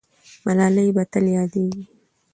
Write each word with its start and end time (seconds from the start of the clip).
ملالۍ 0.45 0.89
به 0.95 1.03
تل 1.11 1.25
یادېږي. 1.37 1.83